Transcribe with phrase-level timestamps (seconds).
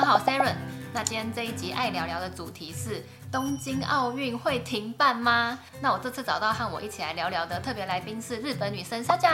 [0.00, 0.54] 们好，Siren。
[0.94, 3.04] 那今天这一集爱聊聊的主题是。
[3.31, 5.59] 东京奥运会停办吗？
[5.81, 9.31] 那我这次找到和我一起来聊聊的特别来宾是日本女生莎酱。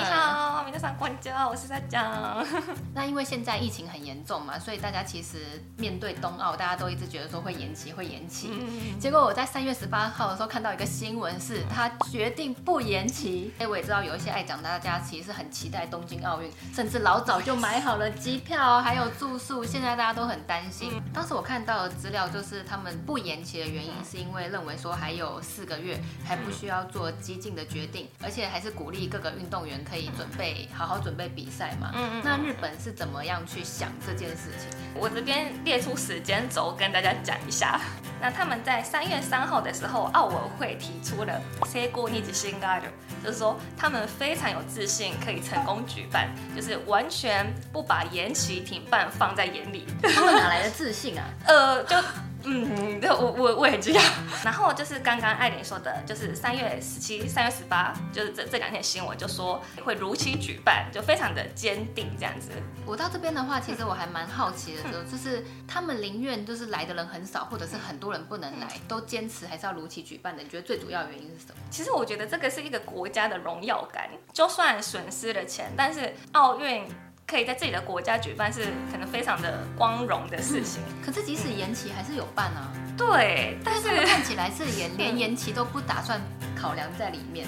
[0.00, 2.44] 你好，皆さんこんにちは，我是莎酱。
[2.92, 8.50] 那因为现在疫情很严重嘛，所以大家其实面对冬奥，大家都一直觉得说会延期，会延期。
[8.50, 13.54] 嗯、结果我在三月十八号的时候看到一个新闻，是他决定不延期。
[13.60, 19.64] 哎，我也知道有一些爱讲大家其实是很期待东京奥运，甚至老早就买好了机票，还有住宿。
[19.64, 21.00] 现在大家都很担心。
[21.12, 23.37] 当时我看到的资料就是他们不延。
[23.38, 31.90] 的原因是因为认为说还有四个月还不需要做激进的决定，而且还是鼓励各个运动员可以准备好好准备比赛嘛。
[31.94, 32.22] 嗯嗯。
[32.24, 34.78] 那日本是怎么样去想这件事情？
[34.94, 37.80] 我这边列出时间轴跟大家讲一下。
[38.20, 42.84] 那他们在三月三号的时候，奥委会提出了“成功に自信がある”，
[43.22, 49.86] 就是说他们非常有自信可以成功举办，就是完全不把延期停办放在眼里。
[50.02, 51.24] 他们哪来的自信啊？
[51.46, 51.96] 呃，就。
[52.43, 54.01] 嗯，对，我我我也知道。
[54.45, 62.49] 然后就是刚刚艾琳说的，就是三月十七、三月十八，就是这这两天新闻就说会如期举办，就非常的坚定这样子。
[62.85, 70.41] 我到这边的话，其实我还蛮好奇的，就 就是他们宁愿就是来的人很少，或者是很多人不能来，都坚持还是要如期举办的。
[70.41, 71.55] 你觉得最主要的原因是什么？
[71.69, 76.87] 其实我觉得这个是一个国家的荣耀感，就算损失了钱，但是奥运。
[77.29, 82.73] 可以在自己的国家举办是可能非常的光荣的事情，嗯，可是即使延期还是有办啊。
[82.97, 86.19] 对，但是，看起来是延连延期都不打算
[86.59, 87.47] 考量在里面，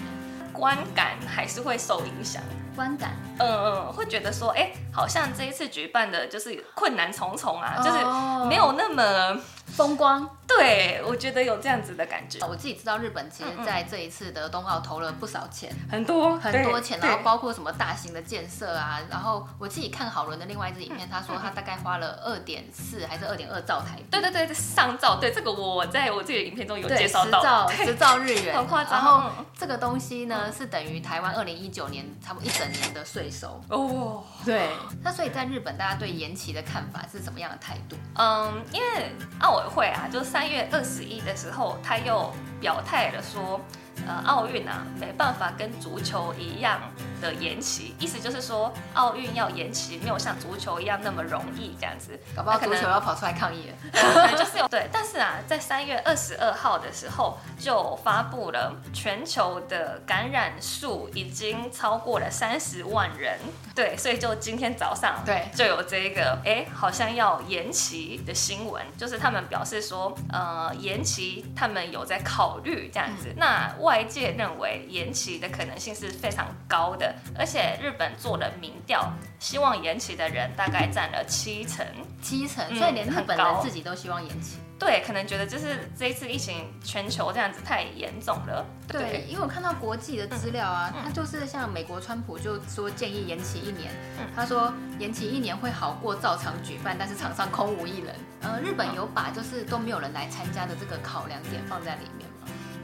[0.54, 2.42] 观感还是会受影响。
[2.74, 10.30] 观感，嗯嗯，会觉得说，哎，好像这一次举办的就是困难重重啊，哦、就是没有那么风光。
[10.58, 12.40] 对，我觉得有这样子的感觉。
[12.48, 19.00] 我自己知道日本其实在这一次的冬奥投了不少钱，很多很多钱，然后包括什么大型的建设啊。
[19.10, 24.06] 然后我自己看好伦的另外一支影片， 他说他大概花了二点四还是二点二兆台币。
[24.12, 25.16] 对对对，上兆。
[25.20, 27.40] 对，这个我在我自己的影片中有介绍到。
[27.42, 28.94] 十兆十兆日元，很夸张。
[28.94, 33.62] 然后这个东西呢，是等于台湾二零一九年差不多一整年的税收。
[33.70, 34.70] 哦，对。
[35.04, 37.96] 那所以在日本，大家对延期的看法是什么样的态度？
[38.16, 43.62] 嗯，因为奥委会啊，就三月二十一的时候，他又表态了说。
[44.08, 46.80] 呃，奥运啊，没办法跟足球一样
[47.22, 52.20] 的延期，意思就是说，奥运要延期，没有像足球一样那么容易这样子。
[52.36, 53.72] 搞不好足球要跑出来抗议
[54.38, 63.38] 就是有对，但是啊，在三月二十二号的时候，就发布了全球的感染数已经超过了三十万人。
[63.76, 73.30] 对，所以就今天早上，对，就有这个，哎，好像要延期的新闻，就是他们表示说，呃，延期，他们有在考虑这样子。
[73.30, 81.86] 嗯、那外界认为延期的可能性是非常高的，而且日本做了民调，希望延期的人大概占了七成，
[82.22, 84.58] 七成，所以连日本人自己都希望延期。
[84.80, 88.66] 对，可能觉得就是这一次疫情全球这样子太严重了。
[88.88, 98.16] 对，对，因为我看到国际的资料啊，他、嗯、就是像美国川普就说建议延期一年，嗯、他说延期一年会好过照常举办，但是场上空无一人。
[98.42, 102.28] 呃，日本有把就是都没有人来参加的这个考量点放在里面。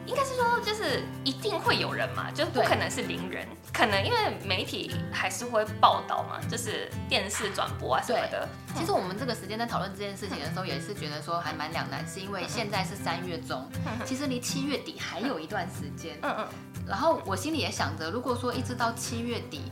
[0.07, 3.45] 应该是说，就是一定会有人嘛，就不可能是零人。
[3.73, 8.47] 可能因为媒体还是会报道嘛，就是电视转播啊什么的。
[8.75, 13.69] 其实我们这个时间在讨论这件事情的时候，也是觉得说还蛮两难，是因为现在是三月中，
[14.05, 16.17] 其实离七月底还有一段时间。
[16.21, 16.47] 嗯嗯。
[16.87, 19.63] 然后我心里也想着，如果说一直到七月底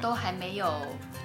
[0.00, 0.72] 都还没有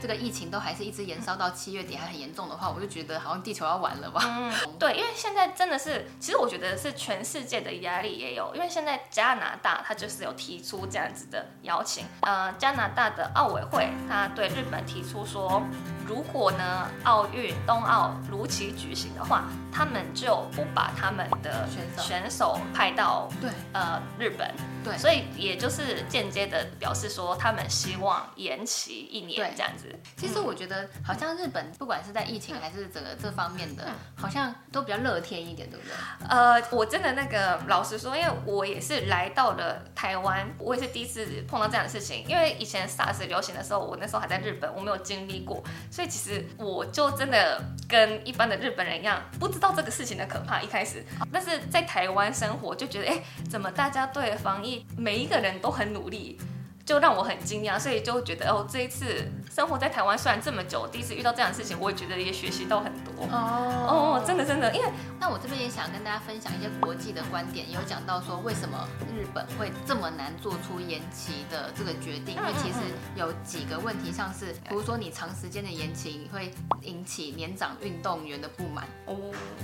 [0.02, 4.24] 这个疫情，都还是一直延烧到七月底还很严重的话，我就觉得好像地球要完了吧。
[4.26, 15.62] 嗯，对，因为现在真的是，其实我觉得是全世界的压力也有，因为现在加拿大他就是有提出这样子的邀请，呃，加拿大的奥委会他对日本提出说，
[16.08, 21.68] 如果呢奥运冬奥如期举行的话，他们就不把他们的
[21.98, 24.50] 选手派到对呃日本，
[24.84, 25.24] 对，所以。
[25.36, 29.94] 也就是间接的表示说，他们希望延期一年这样子。
[30.16, 35.96] 其实我觉得，好像日本不管是在疫情还是整个这方面的，好像都比较乐天一点，对不对？
[36.30, 42.24] 呃，我真的那个老实说，因为我也是来到了台湾，我也是第一次碰到这样的事情。
[42.28, 45.64] 因为以前 SARS 流行的时候，我那时候还在日本，我没有经历过，
[45.96, 50.62] 所以其实我就真的跟一般的日本人一样，不知道这个事情的可怕。
[50.62, 51.02] 一开始，
[51.32, 56.38] 但是在台湾生活就觉得，哎，怎么大家对防疫每一个人都很努力，
[56.86, 63.15] 就让我很惊讶，所以就觉得哦，这一次生活在台湾虽然这么久，第一次遇到这样的事情，我也觉得也学习到很多。
[63.18, 64.20] 哦。
[64.20, 64.90] 哦，真的真的，因为
[65.20, 72.80] 那我这边也想跟大家分享一些国际的观点，有讲到说为什么日本会这么难做出延期的这个决定，因为其实
[73.16, 76.52] 有几个问题，像是比如说你长时间的延期会
[76.82, 78.86] 引起年长运动员的不满。
[79.06, 79.16] 哦，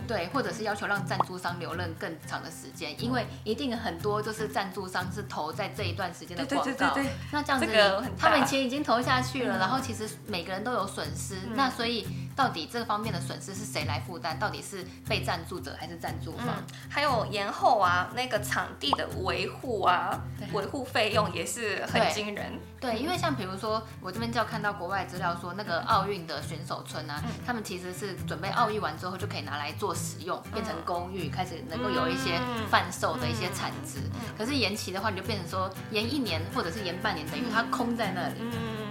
[0.08, 6.64] 对，或者是要求让赞助商留任更长的时间，因为一定很多就是赞助商是投在这一段时间的广告。
[6.64, 7.12] 对对对对。
[7.32, 11.36] 那这样子，这个他们钱已经投下去了，嗯、然后其实每个人都有损失。
[11.48, 12.08] 嗯、那所以
[12.42, 14.40] 到底这方面的损失是谁来负担？
[14.40, 16.48] 到底是被赞助者还是赞助方？
[16.48, 20.20] 嗯、还有延后啊，那个场地的维护啊，
[20.52, 22.54] 维护费用也是很惊人。
[22.80, 32.40] 对，因为像比如说，我这边就要看到国外资料说，那个奥运的选手村啊，嗯、他们其实是准备奥运完之后就可以拿来做使用，变成公寓，开始能够有一些
[32.72, 34.00] 贩售的一些产值。
[34.00, 38.42] 嗯嗯、可是延期的话，你就变成说延一年或者是延半年，等于它空在那里。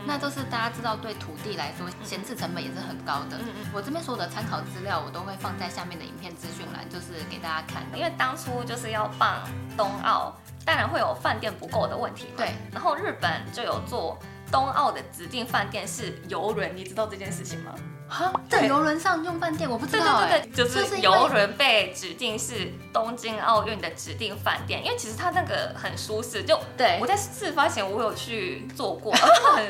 [0.00, 3.38] 嗯嗯那都是大家知道，对土地来说，闲置成本也是很高的。
[3.72, 7.82] 我这边所有的参考资料，我都会放在下面的影片资讯栏，就是给大家看。
[7.94, 9.40] 因为当初就是要办
[9.76, 12.26] 冬奥，当然会有饭店不够的问题。
[12.36, 12.52] 对。
[12.72, 14.18] 然后日本就有做
[14.50, 17.74] 冬奥的指定饭店是游轮，你知道这件事情吗？
[18.08, 20.26] 哈，在游轮上用饭店，我不知道。
[20.26, 26.42] 对对对，就是游轮被指定是东京奥运的指定饭店，因为其实它那个很舒适。
[26.42, 29.12] 就对，我在事发前我有去做过，
[29.54, 29.64] 很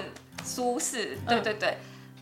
[0.55, 1.19] 舒适。
[1.29, 1.79] 对对对。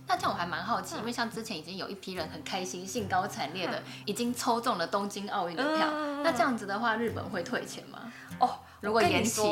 [0.07, 5.87] 那这样我还蛮好奇，因为像之前已经有一批人很开心、兴高采烈的已经抽中了东京奥运的票，
[6.25, 7.99] 那这样子的话，日本会退钱吗？
[8.41, 8.51] 哦。
[8.81, 9.43] 如果延期，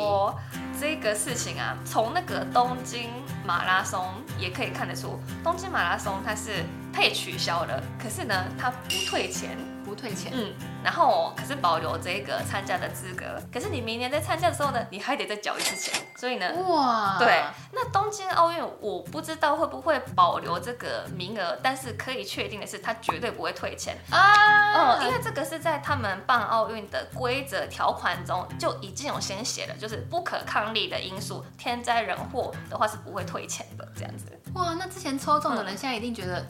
[0.79, 3.09] 这个事情啊，从那个东京
[3.45, 4.01] 马拉松
[4.39, 6.63] 也可以看得出，东京马拉松它是
[6.93, 9.57] 被取消了，可是呢，它不退钱。
[9.97, 10.53] 不退钱，嗯，
[10.83, 23.97] 然后可是保留这个参加的资格，可是你明年在参加的时候呢，你还得再缴一次钱，所以呢，哇，对，那东京奥运我不知道会不会保留这个名额，但是可以确定的是，他绝对不会退钱。
[24.11, 34.25] 啊，嗯，因为这个是在他们办奥运的规则条款中就已经有先写了，就是不可抗力的因素，天灾人祸的话是不会退钱的，这样子。
[34.53, 36.45] 哇，那之前抽中的人现在一定觉得。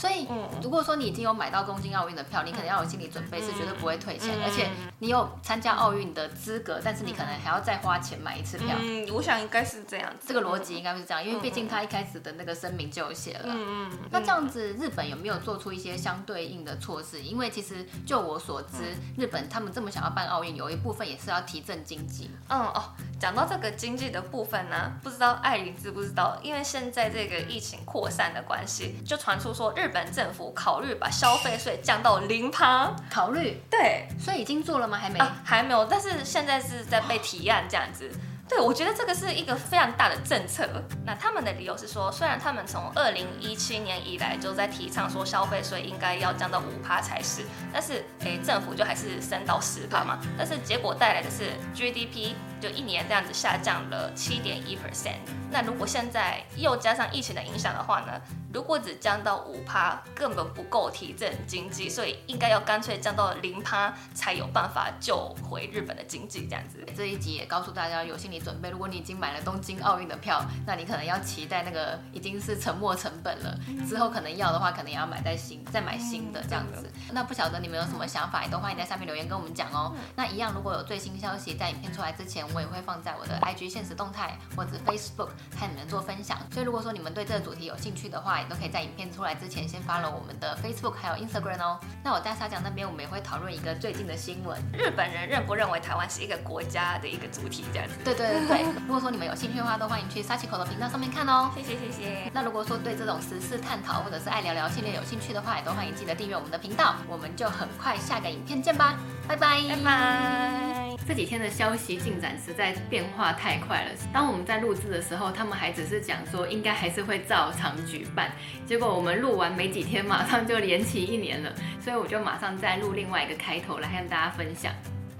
[0.00, 0.26] 所以，
[0.62, 4.70] 如果说你已经有买到东京奥运的票，你可能要有心理准备，是绝对不会退钱，而且
[5.00, 8.68] 你有参加奥运的资格，但是你可能还要再花钱买一次票。
[8.80, 13.44] 嗯，我想应该是这样子，这个逻辑应该是这样，因为毕竟他一开始的那个声明就有写了。
[13.48, 13.98] 嗯嗯。
[14.10, 17.20] 那这样子，日本有没有做出一些相对应的措施？
[17.20, 22.30] 因为其实就我所知，日本他们这么想要办奥运，有一部分也是要提振经济。
[22.48, 26.38] 嗯哦，讲到这个经济的部分呢，不知道艾琳知不知道？
[26.42, 29.90] 因为现在这个疫情扩散的关系，就传出说日。
[29.90, 34.96] 日本政府考虑把消费税降到零趴，考虑对，所以已经做了吗？
[34.96, 38.08] 还没，啊，还没有，但是现在是在被提案这样子。
[38.48, 40.68] 对，我觉得这个是一个非常大的政策。
[41.04, 50.20] 那他们的理由是说，虽然他们从二零一七年以来就在提倡说消费税应该要降到五趴才是，但是诶，政府就还是升到十趴嘛。
[50.38, 55.16] 但是结果带来的是 GDP 就一年这样子下降了七点一 percent。
[55.50, 58.20] 那如果现在又加上疫情的影响的话呢？
[58.52, 66.48] 如果只降到五趴，根本不够提振经济，所以应该要干脆降到零趴，才有办法救回日本的经济。
[66.50, 68.68] 这样子，这一集也告诉大家有心理准备。
[68.68, 73.56] 如果你已经买了东京奥运的票，那你可能要期待那个已经是沉没成本了。
[73.88, 76.90] 之后可能要的话，可能也要买再新，再买新的这样子。
[77.12, 79.94] 那不晓得你们有什么想法，也都欢迎在下面留言跟我们讲哦。
[80.16, 86.38] 那一样，如果有最新消息，在影片出来之前，我也会放在我的 IG 现实动态或者 Facebook 和你们做分享。
[86.52, 91.80] 所以如果说你们对这个主题有兴趣的话，也都可以在影片出来之前先 follow 我们的 Facebook 还有 Instagram 哦。
[92.02, 97.64] 那我在沙讲那边，我们也会讨论一个最近的新闻：日本人认不认为台湾是一个国家的一个主体？
[97.72, 97.94] 这样子。
[98.04, 98.62] 对对对对。
[98.86, 101.50] 如果说你们有兴趣的话，都欢迎去沙奇口的频道上面看哦。
[101.54, 102.30] 谢谢谢谢。
[102.32, 106.94] 那如果说对这种时事探讨或者是爱聊聊系列有兴趣的话，也都欢迎记得订阅我们的频道。
[107.08, 108.94] 我们就很快下个影片见吧，
[109.28, 110.79] 拜拜拜拜。
[111.10, 113.90] 这几天的消息进展实在变化太快了。
[114.12, 118.30] 当我们在录制的时候，他们还只是讲说应该还是会照常举办，
[118.64, 124.72] 结果我们录完没几天，马上就延期一年了，所以我就马上再录另外一个开头来跟大家分享。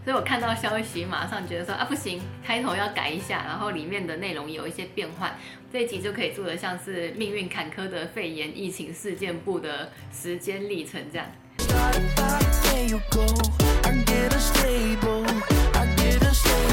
[0.04, 5.36] 所以我看到消息，马上觉得说啊不行，开头要改一下，然后里面的内容有一些变换，
[5.72, 11.26] 这一集就可以做得像是命运坎坷的肺炎疫情事件簿的时间历程这样。
[16.30, 16.69] just stay